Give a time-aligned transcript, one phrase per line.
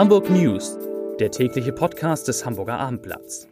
[0.00, 0.78] Hamburg News,
[1.18, 3.46] der tägliche Podcast des Hamburger Abendblatts.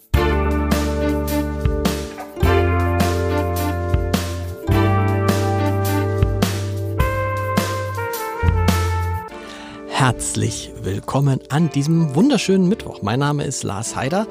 [9.89, 13.03] Herzlich willkommen an diesem wunderschönen Mittwoch.
[13.03, 14.27] Mein Name ist Lars Heider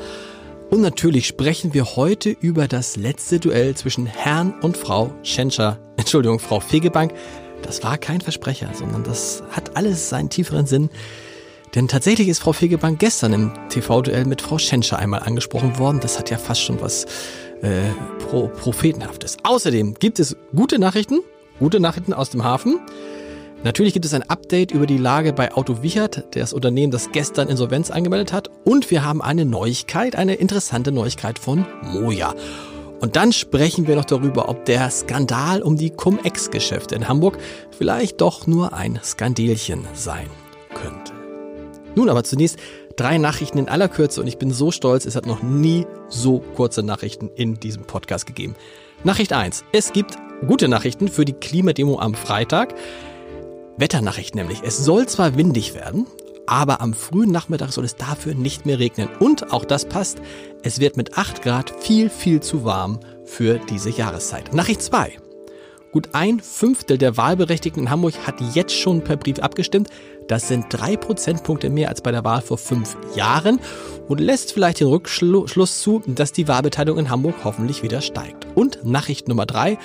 [0.71, 6.39] und natürlich sprechen wir heute über das letzte Duell zwischen Herrn und Frau Schenscher, Entschuldigung,
[6.39, 7.13] Frau Fegebank.
[7.61, 10.89] Das war kein Versprecher, sondern das hat alles seinen tieferen Sinn.
[11.75, 15.99] Denn tatsächlich ist Frau Fegebank gestern im TV-Duell mit Frau Schenscher einmal angesprochen worden.
[16.01, 17.05] Das hat ja fast schon was
[17.61, 17.81] äh,
[18.19, 19.37] Pro Prophetenhaftes.
[19.43, 21.19] Außerdem gibt es gute Nachrichten,
[21.59, 22.79] gute Nachrichten aus dem Hafen.
[23.63, 27.49] Natürlich gibt es ein Update über die Lage bei Auto Wichert, das Unternehmen, das gestern
[27.49, 28.49] Insolvenz angemeldet hat.
[28.63, 32.35] Und wir haben eine Neuigkeit, eine interessante Neuigkeit von Moja.
[32.99, 37.37] Und dann sprechen wir noch darüber, ob der Skandal um die Cum-Ex-Geschäfte in Hamburg
[37.77, 40.27] vielleicht doch nur ein Skandelchen sein.
[41.97, 42.59] Nun aber zunächst
[42.95, 46.43] drei Nachrichten in aller Kürze und ich bin so stolz, es hat noch nie so
[46.55, 48.55] kurze Nachrichten in diesem Podcast gegeben.
[49.03, 52.75] Nachricht eins: Es gibt gute Nachrichten für die Klimademo am Freitag.
[53.77, 54.61] Wetternachricht nämlich.
[54.63, 56.05] Es soll zwar windig werden,
[56.45, 59.09] aber am frühen Nachmittag soll es dafür nicht mehr regnen.
[59.19, 60.19] Und auch das passt,
[60.61, 64.53] es wird mit 8 Grad viel, viel zu warm für diese Jahreszeit.
[64.53, 65.17] Nachricht 2.
[65.91, 69.89] Gut ein Fünftel der Wahlberechtigten in Hamburg hat jetzt schon per Brief abgestimmt.
[70.27, 73.59] Das sind drei Prozentpunkte mehr als bei der Wahl vor fünf Jahren
[74.07, 78.47] und lässt vielleicht den Rückschluss zu, dass die Wahlbeteiligung in Hamburg hoffentlich wieder steigt.
[78.55, 79.77] Und Nachricht Nummer drei.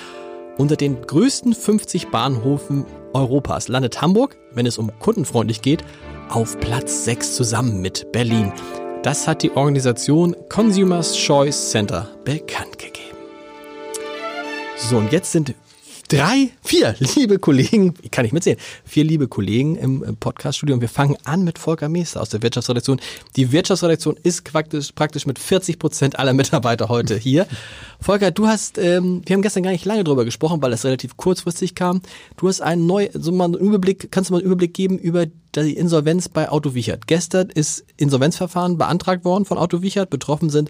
[0.57, 5.83] Unter den größten 50 Bahnhofen Europas landet Hamburg, wenn es um kundenfreundlich geht,
[6.29, 8.51] auf Platz 6 zusammen mit Berlin.
[9.03, 13.17] Das hat die Organisation Consumers Choice Center bekannt gegeben.
[14.77, 15.55] So, und jetzt sind
[16.13, 20.89] drei, vier liebe Kollegen, ich kann nicht mitzählen, vier liebe Kollegen im Podcaststudio und wir
[20.89, 23.01] fangen an mit Volker Meester aus der Wirtschaftsredaktion.
[23.35, 27.47] Die Wirtschaftsredaktion ist praktisch, praktisch mit 40 Prozent aller Mitarbeiter heute hier.
[27.99, 31.17] Volker, du hast, ähm, wir haben gestern gar nicht lange drüber gesprochen, weil das relativ
[31.17, 32.01] kurzfristig kam.
[32.37, 35.25] Du hast einen neu, so mal einen Überblick, kannst du mal einen Überblick geben über
[35.25, 37.07] die Insolvenz bei Auto Wichert.
[37.07, 40.11] Gestern ist Insolvenzverfahren beantragt worden von Auto Wichert.
[40.11, 40.69] Betroffen sind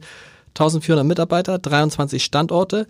[0.51, 2.88] 1400 Mitarbeiter, 23 Standorte.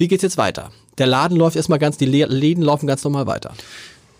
[0.00, 0.70] Wie geht's jetzt weiter?
[0.96, 3.52] Der Laden läuft erstmal ganz, die Läden laufen ganz normal weiter.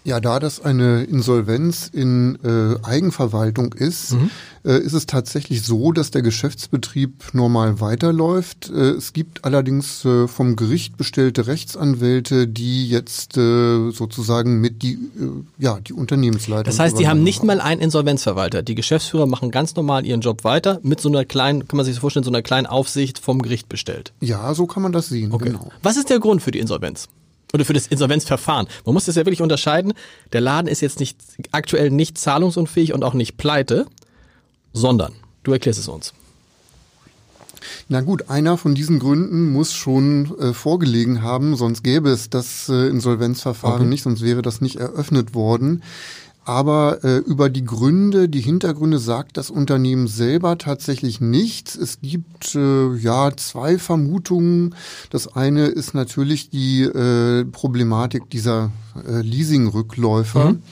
[0.05, 4.31] Ja, da das eine Insolvenz in äh, Eigenverwaltung ist, mhm.
[4.65, 8.71] äh, ist es tatsächlich so, dass der Geschäftsbetrieb normal weiterläuft.
[8.71, 14.94] Äh, es gibt allerdings äh, vom Gericht bestellte Rechtsanwälte, die jetzt äh, sozusagen mit die,
[14.94, 14.99] äh,
[15.59, 16.65] ja, die Unternehmensleitung.
[16.65, 18.62] Das heißt, die haben nicht mal einen Insolvenzverwalter.
[18.62, 21.97] Die Geschäftsführer machen ganz normal ihren Job weiter mit so einer kleinen, kann man sich
[21.97, 24.15] so vorstellen, so einer kleinen Aufsicht vom Gericht bestellt.
[24.21, 25.32] Ja, so kann man das sehen.
[25.32, 25.50] Okay.
[25.50, 25.71] Genau.
[25.82, 27.09] Was ist der Grund für die Insolvenz?
[27.53, 28.66] Oder für das Insolvenzverfahren.
[28.84, 29.93] Man muss das ja wirklich unterscheiden.
[30.33, 31.19] Der Laden ist jetzt nicht
[31.53, 33.87] aktuell nicht zahlungsunfähig und auch nicht pleite,
[34.72, 35.12] sondern
[35.43, 36.12] du erklärst es uns.
[37.88, 42.69] Na gut, einer von diesen Gründen muss schon äh, vorgelegen haben, sonst gäbe es das
[42.69, 43.88] äh, Insolvenzverfahren okay.
[43.88, 45.82] nicht, sonst wäre das nicht eröffnet worden.
[46.50, 51.77] Aber äh, über die Gründe, die Hintergründe sagt das Unternehmen selber tatsächlich nichts.
[51.77, 54.75] Es gibt äh, ja zwei Vermutungen.
[55.11, 60.55] Das eine ist natürlich die äh, Problematik dieser äh, Leasing-Rückläufer.
[60.55, 60.62] Mhm.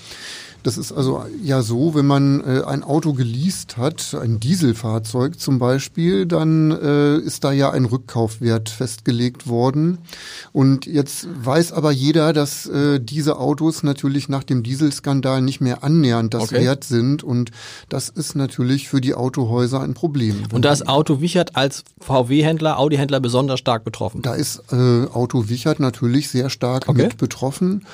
[0.62, 5.58] Das ist also ja so, wenn man äh, ein Auto geleast hat, ein Dieselfahrzeug zum
[5.58, 9.98] Beispiel, dann äh, ist da ja ein Rückkaufwert festgelegt worden.
[10.52, 15.84] Und jetzt weiß aber jeder, dass äh, diese Autos natürlich nach dem Dieselskandal nicht mehr
[15.84, 16.64] annähernd das okay.
[16.64, 17.22] Wert sind.
[17.22, 17.52] Und
[17.88, 20.42] das ist natürlich für die Autohäuser ein Problem.
[20.52, 24.22] Und da ist Auto Wichert als VW-Händler, Audi-Händler besonders stark betroffen?
[24.22, 27.04] Da ist äh, Auto Wichert natürlich sehr stark okay.
[27.04, 27.86] mit betroffen.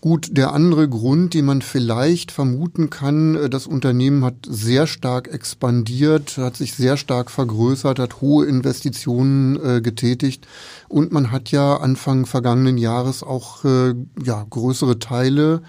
[0.00, 4.86] Gut, der andere Grund, den man vielleicht leicht vermuten kann, äh, das Unternehmen hat sehr
[4.86, 10.46] stark expandiert, hat sich sehr stark vergrößert, hat hohe Investitionen äh, getätigt
[10.88, 15.62] und man hat ja Anfang vergangenen Jahres auch äh, ja, größere Teile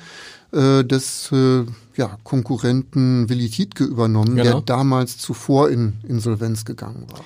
[0.52, 1.64] äh, des äh,
[1.96, 4.44] ja, Konkurrenten Willi Tietke übernommen, genau.
[4.44, 7.24] der damals zuvor in Insolvenz gegangen war.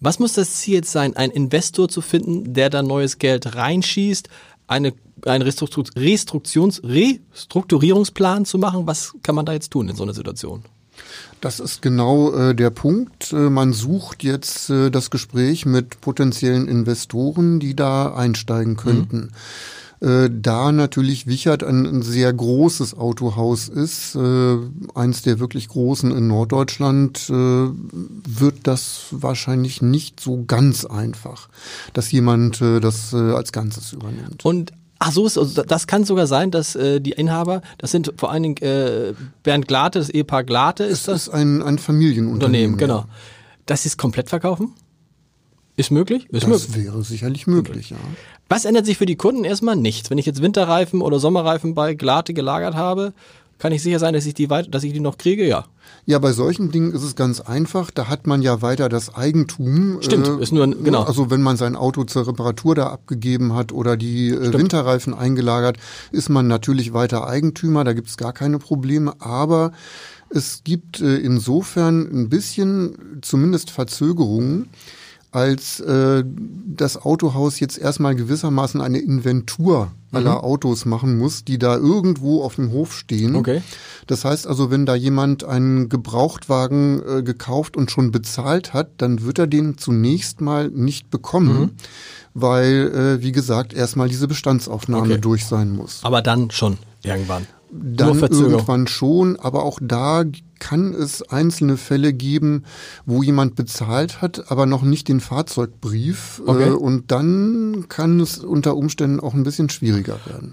[0.00, 4.28] Was muss das Ziel jetzt sein, einen Investor zu finden, der da neues Geld reinschießt,
[4.68, 4.92] eine
[5.24, 8.86] einen Restruktions Restrukturierungsplan zu machen?
[8.86, 10.62] Was kann man da jetzt tun in so einer Situation?
[11.40, 13.32] Das ist genau äh, der Punkt.
[13.32, 19.16] Äh, man sucht jetzt äh, das Gespräch mit potenziellen Investoren, die da einsteigen könnten.
[19.16, 19.30] Mhm
[20.00, 24.56] da natürlich Wichert ein, ein, sehr großes Autohaus ist, äh,
[24.94, 31.48] eins der wirklich großen in Norddeutschland, äh, wird das wahrscheinlich nicht so ganz einfach,
[31.94, 34.44] dass jemand äh, das äh, als Ganzes übernimmt.
[34.44, 38.12] Und Ach so, ist, also das kann sogar sein, dass äh, die Inhaber, das sind
[38.16, 39.14] vor allen Dingen äh,
[39.44, 42.74] Bernd Glate, das Ehepaar Glate ist Das das ist ein, ein Familienunternehmen.
[42.74, 43.04] Unternehmen, genau.
[43.66, 44.74] Dass sie es komplett verkaufen?
[45.78, 46.26] Ist möglich?
[46.30, 46.66] Ist möglich.
[46.66, 47.96] Das wäre sicherlich möglich, ja.
[48.48, 49.44] Was ändert sich für die Kunden?
[49.44, 50.10] Erstmal nichts.
[50.10, 53.12] Wenn ich jetzt Winterreifen oder Sommerreifen bei Glate gelagert habe,
[53.58, 55.46] kann ich sicher sein, dass ich die weit, dass ich die noch kriege?
[55.46, 55.66] Ja.
[56.04, 57.90] Ja, bei solchen Dingen ist es ganz einfach.
[57.90, 59.98] Da hat man ja weiter das Eigentum.
[60.00, 61.02] Stimmt, ist nur ein- genau.
[61.04, 65.76] Also wenn man sein Auto zur Reparatur da abgegeben hat oder die äh, Winterreifen eingelagert,
[66.12, 67.84] ist man natürlich weiter Eigentümer.
[67.84, 69.14] Da gibt es gar keine Probleme.
[69.20, 69.72] Aber
[70.30, 74.68] es gibt äh, insofern ein bisschen zumindest Verzögerungen,
[75.30, 76.24] als äh,
[76.66, 82.54] das Autohaus jetzt erstmal gewissermaßen eine Inventur aller Autos machen muss, die da irgendwo auf
[82.54, 83.36] dem Hof stehen.
[83.36, 83.60] Okay.
[84.06, 89.22] Das heißt also, wenn da jemand einen Gebrauchtwagen äh, gekauft und schon bezahlt hat, dann
[89.24, 91.72] wird er den zunächst mal nicht bekommen,
[92.32, 95.20] weil, äh, wie gesagt, erstmal diese Bestandsaufnahme Okay.
[95.20, 96.00] durch sein muss.
[96.04, 97.46] Aber dann schon irgendwann.
[97.70, 100.24] Dann irgendwann schon, aber auch da
[100.58, 102.64] kann es einzelne Fälle geben,
[103.06, 106.40] wo jemand bezahlt hat, aber noch nicht den Fahrzeugbrief.
[106.46, 106.68] Okay.
[106.68, 110.50] Äh, und dann kann es unter Umständen auch ein bisschen schwieriger werden.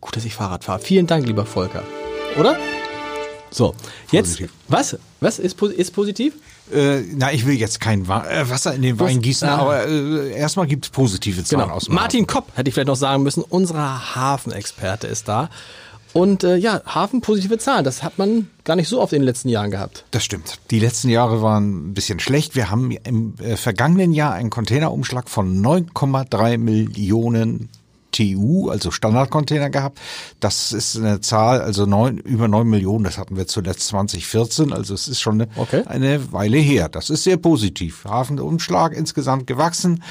[0.00, 0.78] Gut, dass ich Fahrrad fahre.
[0.80, 1.82] Vielen Dank, lieber Volker.
[2.38, 2.56] Oder?
[3.50, 3.74] So,
[4.10, 4.50] jetzt, Positiv.
[4.68, 4.98] was?
[5.20, 6.34] Was ist, ist positiv?
[6.70, 9.56] Äh, na, ich will jetzt kein äh, Wasser in den Wein gießen, Ah.
[9.56, 11.74] aber äh, erstmal gibt es positive Zahlen Genau.
[11.74, 15.48] aus Martin Kopp, hätte ich vielleicht noch sagen müssen, unser Hafenexperte ist da.
[16.12, 19.26] Und äh, ja, Hafen positive Zahlen, das hat man gar nicht so oft in den
[19.26, 20.04] letzten Jahren gehabt.
[20.10, 20.58] Das stimmt.
[20.70, 22.56] Die letzten Jahre waren ein bisschen schlecht.
[22.56, 27.68] Wir haben im äh, vergangenen Jahr einen Containerumschlag von 9,3 Millionen
[28.18, 30.00] TU, also Standardcontainer gehabt.
[30.40, 34.94] Das ist eine Zahl, also neun, über 9 Millionen, das hatten wir zuletzt 2014, also
[34.94, 35.82] es ist schon eine, Okay.
[35.86, 36.88] eine Weile her.
[36.88, 38.04] Das ist sehr positiv.
[38.04, 40.02] Hafenumschlag insgesamt gewachsen.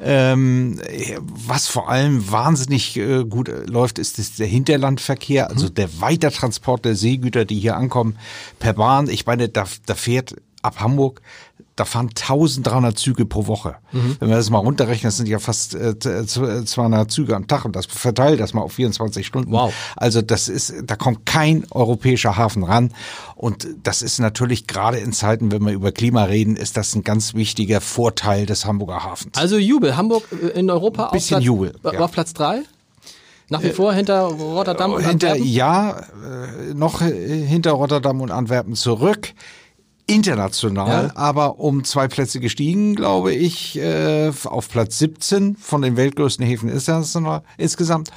[0.00, 0.80] Ähm,
[1.22, 6.84] was vor allem wahnsinnig äh, gut äh, läuft, ist, ist der Hinterlandverkehr, also der Weitertransport
[6.84, 8.16] der Seegüter, die hier ankommen,
[8.58, 9.08] per Bahn.
[9.08, 11.20] Ich meine, da, da fährt ab Hamburg,
[11.76, 13.76] da fahren 1300 Züge pro Woche.
[13.92, 16.28] Wenn wir das mal runterrechnen, das sind ja fast äh, z-
[16.68, 19.50] 200 Züge am Tag und das verteilt das mal auf 24 Stunden.
[19.52, 19.72] Wow.
[19.96, 22.92] Also das ist, da kommt kein europäischer Hafen ran.
[23.34, 27.02] Und das ist natürlich gerade in Zeiten, wenn wir über Klima reden, ist das ein
[27.02, 29.36] ganz wichtiger Vorteil des Hamburger Hafens.
[29.36, 32.00] Also Jubel, Hamburg äh, in Europa Bisschen auf Platz, Jubel, äh, ja.
[32.00, 32.62] auf Platz drei.
[33.50, 35.52] Nach wie vor hinter Rotterdam und hinter, Antwerpen.
[35.52, 39.34] ja, äh, noch äh, hinter Rotterdam und Antwerpen zurück.
[40.06, 41.16] International, Ja.
[41.16, 46.68] aber um zwei Plätze gestiegen, glaube ich, äh, auf Platz 17 von den weltgrößten Häfen
[46.68, 48.10] international insgesamt.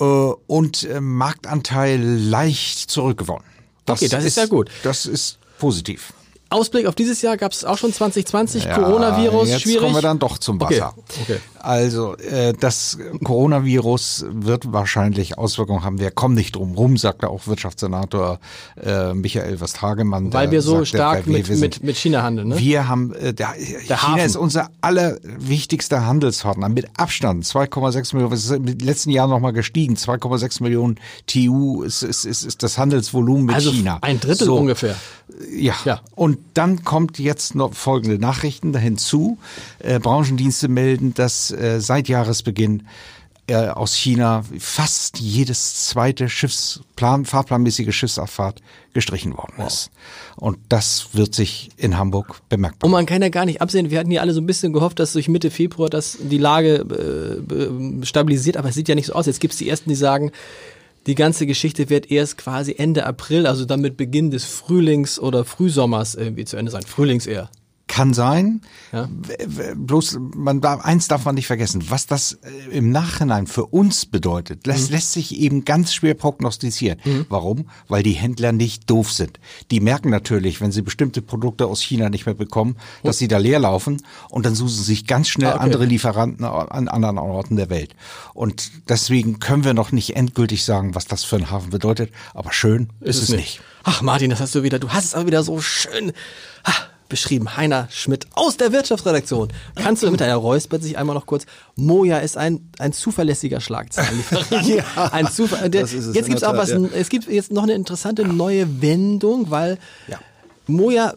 [0.00, 3.44] Äh, und äh, Marktanteil leicht zurückgewonnen.
[3.88, 4.68] Okay, das ist ja gut.
[4.82, 6.12] Das ist positiv.
[6.50, 9.80] Ausblick auf dieses Jahr gab es auch schon 2020, Ja, Coronavirus, jetzt schwierig.
[9.82, 10.94] kommen wir dann doch zum Okay, Wasser.
[11.22, 11.38] okay.
[11.66, 15.98] Also äh, das Coronavirus wird wahrscheinlich Auswirkungen haben.
[15.98, 18.38] Wir kommen nicht drum rum, sagte auch Wirtschaftssenator
[18.80, 20.32] äh, Michael Westhagemann.
[20.32, 22.58] Weil wir so stark wir- mit, mit, mit China handeln, ne?
[22.58, 23.48] wir haben, äh, der,
[23.88, 24.20] Der China Hafen.
[24.20, 27.44] ist unser allerwichtigster Handelspartner mit Abstand.
[27.44, 29.96] 2,6 Millionen, das ist im letzten Jahr nochmal gestiegen.
[29.96, 33.98] 2,6 Millionen TU ist, ist, ist, ist das Handelsvolumen mit also China.
[34.02, 34.56] ein Drittel So.
[34.56, 34.94] ungefähr.
[35.52, 35.74] Ja.
[35.84, 36.00] Ja.
[36.14, 39.38] Und dann kommt jetzt noch folgende Nachrichten hinzu.
[39.80, 42.84] Äh, Branchendienste melden, dass äh, seit Jahresbeginn
[43.48, 48.60] äh, aus China fast jedes zweite Schiffsplan, fahrplanmäßige Schiffsabfahrt
[48.92, 49.90] gestrichen worden ist.
[50.36, 52.86] Und das wird sich in Hamburg bemerkbar.
[52.86, 54.98] Und man kann ja gar nicht absehen, wir hatten ja alle so ein bisschen gehofft,
[54.98, 59.12] dass durch Mitte Februar das die Lage äh, stabilisiert, aber es sieht ja nicht so
[59.12, 59.26] aus.
[59.26, 60.32] Jetzt gibt es die Ersten, die sagen,
[61.06, 65.44] die ganze Geschichte wird erst quasi Ende April, also dann mit Beginn des Frühlings oder
[65.44, 66.82] Frühsommers irgendwie zu Ende sein.
[66.82, 67.48] Frühlings eher.
[67.96, 68.60] Kann sein.
[68.92, 69.08] Ja.
[69.74, 71.82] Bloß, man darf, eins darf man nicht vergessen.
[71.88, 74.72] Was das äh, im Nachhinein für uns bedeutet, Mhm.
[74.90, 76.98] lässt, sich eben ganz schwer prognostizieren.
[77.30, 77.70] Warum?
[77.88, 79.40] Weil die Händler nicht doof sind.
[79.70, 83.38] Die merken natürlich, wenn sie bestimmte Produkte aus China nicht mehr bekommen, dass sie da
[83.38, 85.64] leer laufen und dann suchen sie sich ganz schnell Ah, okay.
[85.64, 87.94] andere Lieferanten an anderen Orten der Welt.
[88.34, 92.10] Und deswegen können wir noch nicht endgültig sagen, was das für ein Hafen bedeutet.
[92.34, 93.60] Aber schön ist, es nicht.
[93.84, 96.12] Ach Martin, das hast du wieder, du hast es aber wieder so schön
[96.64, 96.72] ah,
[97.08, 97.56] beschrieben.
[97.56, 99.52] Heiner Schmidt aus der Wirtschaftsredaktion.
[99.74, 101.46] Kannst du mit deiner Räusper sich einmal noch kurz,
[101.76, 104.66] Moja ist ein, ein zuverlässiger Schlagzeilenlieferant.
[104.66, 105.70] Ja, ein Zufall.
[105.70, 106.80] Der, jetzt gibt's auch was, ja.
[106.94, 110.18] es gibt jetzt noch eine interessante neue Wendung, weil Ja.
[110.66, 111.14] Moja,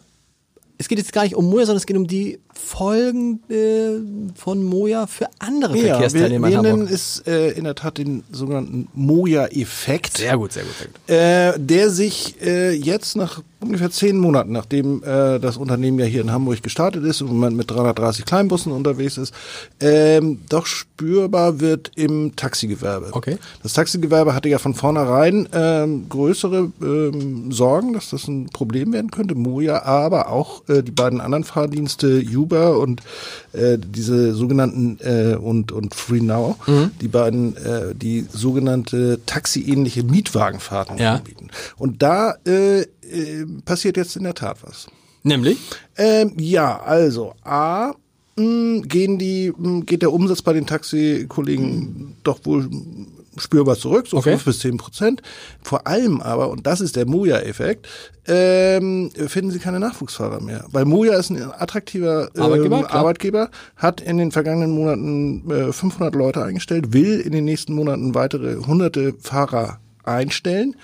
[0.78, 4.62] es geht jetzt gar nicht um Moja, sondern es geht um die Folgen äh, von
[4.62, 8.22] Moja für andere Ja, wir, Verkehrsteilnehmer wir in nennen es äh, in der Tat den
[8.30, 10.18] sogenannten Moja-Effekt.
[10.18, 11.08] Sehr gut, sehr gut, sehr gut.
[11.08, 16.22] Äh, der sich äh, jetzt nach ungefähr zehn Monaten, nachdem äh, das Unternehmen ja hier
[16.22, 19.34] in Hamburg gestartet ist und im Moment mit 330 Kleinbussen unterwegs ist,
[19.80, 23.08] ähm, doch spürbar wird im Taxigewerbe.
[23.12, 23.38] Okay.
[23.62, 29.10] Das Taxigewerbe hatte ja von vornherein ähm, größere ähm, Sorgen, dass das ein Problem werden
[29.10, 29.34] könnte.
[29.34, 33.00] Moja, aber auch äh, die beiden anderen Fahrdienste Uber und
[33.52, 36.56] äh, diese sogenannten äh, und und Free Now,
[37.00, 41.16] die beiden äh, die sogenannte taxiähnliche Mietwagenfahrten Ja.
[41.16, 41.48] anbieten.
[41.76, 42.86] Und da äh, äh,
[43.64, 44.86] passiert jetzt in der Tat was.
[45.22, 45.58] Nämlich?
[45.96, 47.92] Ähm, ja, also A
[48.36, 49.52] gehen die
[49.84, 52.70] geht der Umsatz bei den Taxikollegen doch wohl
[53.40, 54.30] spürbar zurück, so Okay.
[54.30, 55.22] fünf bis zehn Prozent.
[55.62, 57.88] Vor allem aber, und das ist der Moja-Effekt,
[58.26, 60.64] ähm, finden sie keine Nachwuchsfahrer mehr.
[60.70, 62.90] Weil Moja ist ein attraktiver ähm, Arbeitgeber.
[62.90, 68.14] Arbeitgeber, hat in den vergangenen Monaten äh, 500 Leute eingestellt, will in den nächsten Monaten
[68.14, 70.76] weitere hunderte Fahrer einstellen.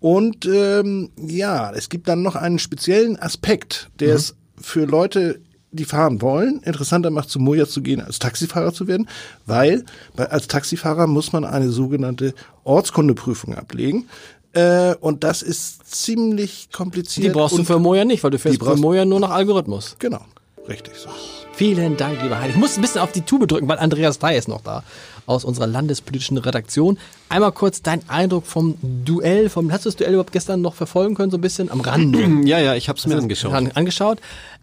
[0.00, 4.14] Und ähm, ja, es gibt dann noch einen speziellen Aspekt, der Mhm.
[4.16, 5.40] es für Leute,
[5.74, 9.08] die fahren wollen, interessanter macht, zu Moja zu gehen, als Taxifahrer zu werden,
[9.46, 9.84] weil
[10.16, 14.08] als Taxifahrer muss man eine sogenannte Ortskundeprüfung ablegen.
[14.52, 17.26] Äh, und das ist ziemlich kompliziert.
[17.26, 19.96] Die brauchst du für Moja nicht, weil du fährst für Moja nur nach Algorithmus.
[19.98, 20.24] Genau,
[20.68, 21.08] richtig so.
[21.54, 22.50] Vielen Dank, lieber Heidi.
[22.50, 24.82] Ich muss ein bisschen auf die Tube drücken, weil Andreas Dey ist noch da
[25.26, 26.98] aus unserer landespolitischen Redaktion.
[27.28, 31.14] Einmal kurz dein Eindruck vom Duell, vom, hast du das Duell überhaupt gestern noch verfolgen
[31.14, 32.24] können, so ein bisschen am Rande?
[32.44, 33.52] Ja, ja, ich habe es mir angeschaut.
[33.52, 34.18] An, angeschaut.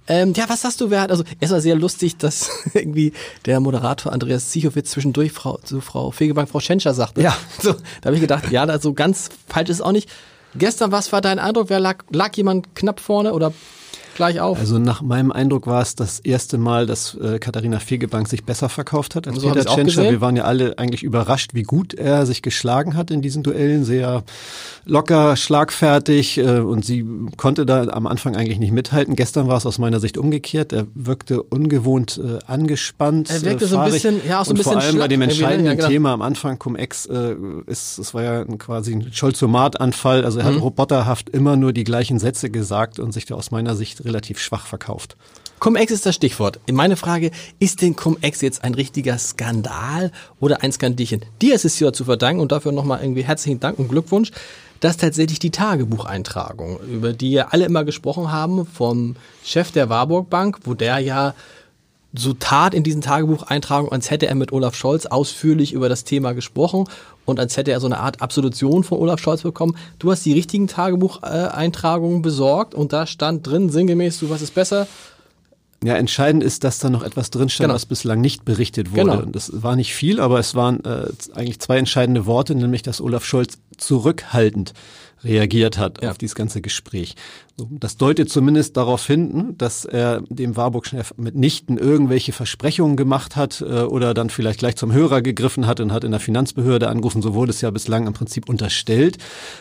[0.08, 3.14] Ähm, ja, was sagst du, wer hat, also es war sehr lustig, dass irgendwie
[3.46, 7.22] der Moderator Andreas Zichowitz zwischendurch Frau, zu Frau Fegebank, Frau Schenscher sagte.
[7.22, 7.36] Ja.
[7.62, 10.10] So, da habe ich gedacht, ja, da so ganz falsch ist auch nicht.
[10.56, 11.70] Gestern, was war dein Eindruck?
[11.70, 13.54] Wer lag, lag jemand knapp vorne oder
[14.16, 14.60] gleich auf?
[14.60, 18.70] Also nach meinem Eindruck war es das erste Mal, dass äh, Katharina Fegebank sich besser
[18.70, 20.04] verkauft hat als So Peter Tschentscher.
[20.10, 23.84] Wir waren ja alle eigentlich überrascht, wie gut er sich geschlagen hat in diesen Duellen.
[23.86, 24.24] Sehr
[24.86, 27.06] locker, schlagfertig äh, und sie
[27.38, 29.16] konnte da am Anfang eigentlich nicht mithalten.
[29.16, 30.74] Gestern war es aus meiner Sicht umgekehrt.
[30.74, 33.30] Er wirkte ungewohnt äh, angespannt.
[33.30, 35.08] Er wirkte äh, so ein bisschen- ja, auch so ein und vor bisschen allem bei
[35.08, 35.26] dem ne?
[35.26, 35.88] entscheidenden Ja, genau.
[35.88, 37.36] Thema am Anfang Cum-Ex äh,
[37.68, 40.26] ist, es war ja ein, quasi ein Scholzomat-Anfall.
[40.26, 40.56] Also er Mhm.
[40.56, 44.40] hat roboterhaft immer nur die gleichen Sätze gesagt und sich da aus meiner Sicht relativ
[44.40, 45.16] schwach verkauft.
[45.60, 46.60] Cum-Ex ist das Stichwort.
[46.72, 47.30] Meine Frage,
[47.60, 51.24] ist denn Cum-Ex jetzt ein richtiger Skandal oder ein Skandierchen?
[51.40, 54.32] Dir ist es ja zu verdanken und dafür nochmal irgendwie herzlichen Dank und Glückwunsch,
[54.80, 60.32] dass tatsächlich die Tagebucheintragung, über die ja alle immer gesprochen haben, vom Chef der Warburg
[60.32, 61.36] Bank, wo der ja
[62.14, 66.34] so tat in diesen Tagebucheintragungen, als hätte er mit Olaf Scholz ausführlich über das Thema
[66.34, 66.86] gesprochen
[67.26, 69.78] und als hätte er so eine Art Absolution von Olaf Scholz bekommen.
[70.00, 74.88] Du hast die richtigen Tagebucheintragungen besorgt und da stand drin, sinngemäß, du was ist besser,
[75.84, 77.74] Ja, entscheidend ist, dass da noch etwas drin stand, Genau.
[77.76, 79.02] was bislang nicht berichtet wurde.
[79.02, 79.20] Genau.
[79.24, 83.02] Und das war nicht viel, aber es waren äh, eigentlich zwei entscheidende Worte, nämlich dass
[83.02, 84.74] Olaf Scholz zurückhaltend
[85.24, 86.10] reagiert hat Ja.
[86.12, 87.16] auf dieses ganze Gespräch.
[87.70, 93.82] Das deutet zumindest darauf hin, dass er dem Warburg-Chef mitnichten irgendwelche Versprechungen gemacht hat äh,
[93.84, 97.22] oder dann vielleicht gleich zum Hörer gegriffen hat und hat in der Finanzbehörde angerufen.
[97.22, 99.20] So wurde es ja bislang im Prinzip unterstellt.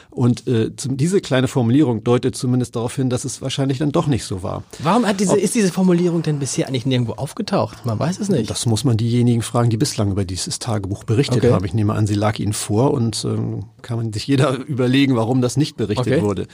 [0.08, 4.24] Und äh, diese kleine Formulierung deutet zumindest darauf hin, dass es wahrscheinlich dann doch nicht
[4.24, 4.62] so war.
[4.78, 7.84] Warum hat diese, ist diese Formulierung denn bisher eigentlich nirgendwo aufgetaucht?
[7.84, 8.48] Man weiß es nicht.
[8.48, 11.52] Das muss man diejenigen fragen, die bislang über dieses Tagebuch berichtet Okay.
[11.52, 11.64] haben.
[11.66, 15.40] Ich nehme an, sie lag Ihnen vor und ähm, kann man sich jeder überlegen, warum
[15.40, 16.22] das nicht berichtet Okay.
[16.22, 16.46] wurde.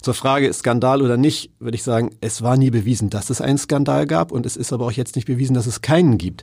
[0.00, 3.58] Zur Frage Skandal oder nicht, würde ich sagen, es war nie bewiesen, dass es einen
[3.58, 6.42] Skandal gab und es ist aber auch jetzt nicht bewiesen, dass es keinen gibt.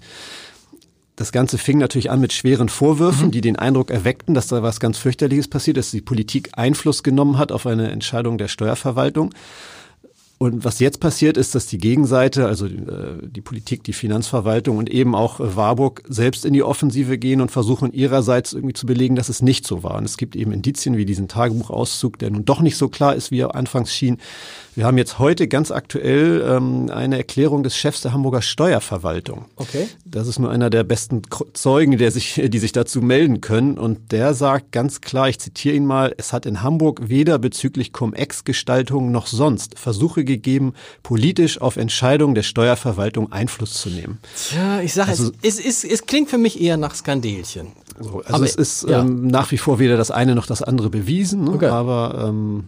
[1.15, 4.79] Das Ganze fing natürlich an mit schweren Vorwürfen, die den Eindruck erweckten, dass da was
[4.79, 9.33] ganz fürchterliches passiert, dass die Politik Einfluss genommen hat auf eine Entscheidung der Steuerverwaltung.
[10.41, 12.69] Und was jetzt passiert ist, dass die Gegenseite, also äh,
[13.23, 17.51] die Politik, die Finanzverwaltung und eben auch äh, Warburg selbst in die Offensive gehen und
[17.51, 19.95] versuchen ihrerseits irgendwie zu belegen, dass es nicht so war.
[19.95, 23.31] Und es gibt eben Indizien wie diesen Tagebuchauszug, der nun doch nicht so klar ist,
[23.31, 24.17] wie er anfangs schien.
[24.75, 29.43] Wir haben jetzt heute ganz aktuell ähm, eine Erklärung des Chefs der Hamburger Steuerverwaltung.
[29.57, 29.89] Okay.
[30.05, 33.77] Das ist nur einer der besten Zeugen, der sich, die sich dazu melden können.
[33.77, 37.91] Und der sagt ganz klar, ich zitiere ihn mal, es hat in Hamburg weder bezüglich
[37.91, 44.19] Cum-Ex-Gestaltung noch sonst Versuche gegeben, politisch auf Entscheidungen der Steuerverwaltung Einfluss zu nehmen.
[44.49, 47.67] Tja, ich sage, Also- es, es, es, es klingt für mich eher nach Skandelchen.
[47.99, 49.01] So, also Aber- es ist ja.
[49.01, 51.51] ähm, nach wie vor weder das eine noch das andere bewiesen, ne?
[51.51, 51.65] Okay.
[51.67, 52.65] aber ähm,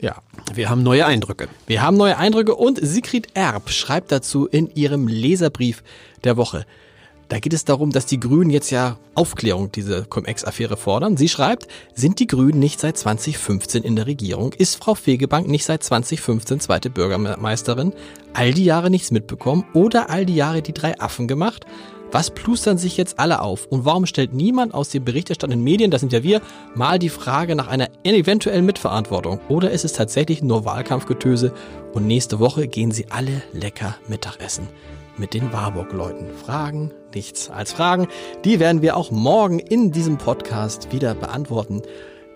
[0.00, 0.16] Ja.
[0.54, 1.48] wir haben neue Eindrücke.
[1.68, 5.84] Wir haben neue Eindrücke und Sigrid Erb schreibt dazu in ihrem Leserbrief
[6.24, 6.66] der Woche.
[7.28, 11.16] Da geht es darum, dass die Grünen jetzt ja Aufklärung diese Cum-Ex-Affäre fordern.
[11.16, 14.52] Sie schreibt, sind die Grünen nicht seit 2015 in der Regierung?
[14.52, 17.92] Ist Frau Fegebank nicht seit 2015 zweite Bürgermeisterin?
[18.32, 21.66] All die Jahre nichts mitbekommen oder all die Jahre die drei Affen gemacht?
[22.12, 23.66] Was plustern sich jetzt alle auf?
[23.66, 26.40] Und warum stellt niemand aus den berichterstattenden Medien, das sind ja wir,
[26.76, 29.40] mal die Frage nach einer eventuellen Mitverantwortung?
[29.48, 31.52] Oder ist es tatsächlich nur Wahlkampfgetöse
[31.92, 34.68] und nächste Woche gehen sie alle lecker Mittagessen?
[35.18, 36.26] Mit den Warburg-Leuten.
[36.34, 38.08] Fragen, nichts als Fragen.
[38.44, 41.82] Die werden wir auch morgen in diesem Podcast wieder beantworten.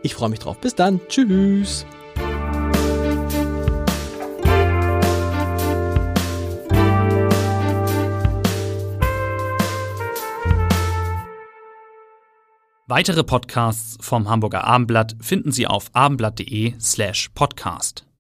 [0.03, 0.59] Ich freue mich drauf.
[0.59, 1.01] Bis dann.
[1.09, 1.87] Tschüss.
[12.91, 18.05] Weitere Podcasts vom Hamburger Abendblatt finden Sie auf abendblatt.de slash podcast.